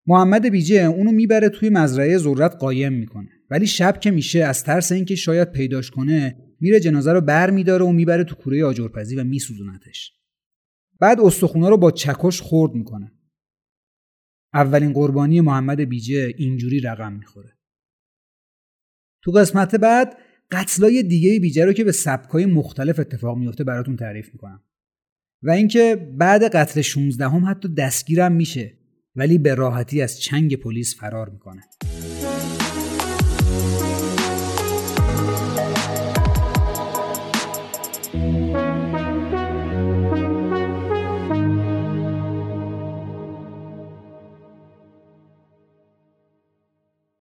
محمد 0.07 0.47
بیجه 0.47 0.85
اونو 0.85 1.13
می‌بره 1.13 1.49
توی 1.49 1.69
مزرعه 1.69 2.19
ذرت 2.19 2.55
قایم 2.55 2.93
می‌کنه. 2.93 3.29
ولی 3.51 3.67
شب 3.67 4.01
که 4.01 4.11
میشه 4.11 4.45
از 4.45 4.65
ترس 4.65 4.93
اینکه 4.93 5.15
شاید 5.15 5.53
پیداش 5.53 5.91
کنه 5.91 6.37
میره 6.61 6.81
جنازه 6.81 7.13
رو 7.13 7.21
بر 7.21 7.51
میداره 7.51 7.85
و 7.85 7.93
می‌بره 7.93 8.25
تو 8.25 8.35
کوره 8.35 8.65
آجرپزی 8.65 9.17
و 9.17 9.25
میسوزونتش. 9.25 10.13
بعد 11.01 11.21
استخونا 11.21 11.69
رو 11.69 11.77
با 11.77 11.91
چکش 11.91 12.41
خورد 12.41 12.75
می‌کنه. 12.75 13.13
اولین 14.55 14.93
قربانی 14.93 15.41
محمد 15.41 15.81
بیجه 15.81 16.35
اینجوری 16.39 16.81
رقم 16.81 17.13
می‌خوره. 17.13 17.58
تو 19.23 19.31
قسمت 19.31 19.75
بعد 19.75 20.17
قتلای 20.51 21.03
دیگه 21.03 21.41
بیجه 21.41 21.65
رو 21.65 21.73
که 21.73 21.85
به 21.85 21.93
سبکای 21.93 22.47
مختلف 22.47 22.99
اتفاق 22.99 23.39
میفته 23.39 23.65
براتون 23.65 23.97
تعریف 23.97 24.29
می‌کنم. 24.33 24.63
و 25.43 25.51
اینکه 25.51 26.13
بعد 26.19 26.57
قتل 26.57 26.81
16 26.81 27.29
هم 27.29 27.45
حتی 27.51 27.75
دستگیرم 27.75 28.33
میشه 28.33 28.73
ولی 29.17 29.39
به 29.39 29.55
راحتی 29.55 30.03
از 30.03 30.21
چنگ 30.21 30.57
پلیس 30.57 30.97
فرار 30.97 31.29
می‌کنه. 31.29 31.63